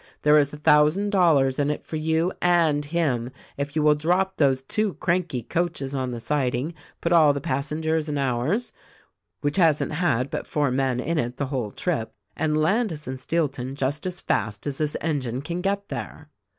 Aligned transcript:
There 0.23 0.39
is 0.39 0.51
a 0.51 0.57
thousand 0.57 1.11
dollars 1.11 1.59
in 1.59 1.69
it 1.69 1.85
for 1.85 1.95
you 1.95 2.33
and 2.41 2.83
him 2.85 3.29
if 3.55 3.75
you 3.75 3.83
will 3.83 3.93
drop 3.93 4.37
those 4.37 4.63
two 4.63 4.95
cranky 4.95 5.43
coaches 5.43 5.93
on 5.93 6.09
the 6.09 6.19
siding, 6.19 6.73
put 7.01 7.11
all 7.13 7.33
the 7.33 7.39
passengers 7.39 8.09
in 8.09 8.17
ours, 8.17 8.73
(which 9.41 9.57
hasn't 9.57 9.91
had 9.93 10.31
but 10.31 10.47
four 10.47 10.71
men 10.71 10.99
in 10.99 11.19
it 11.19 11.37
the 11.37 11.45
whole 11.53 11.69
trip), 11.69 12.15
and 12.35 12.57
land 12.59 12.91
us 12.91 13.07
in 13.07 13.17
Steelton 13.17 13.75
just 13.75 14.07
as 14.07 14.19
fast 14.19 14.65
as 14.65 14.79
this 14.79 14.97
engine 15.01 15.43
can 15.43 15.61
get 15.61 15.89
there.'" 15.89 16.29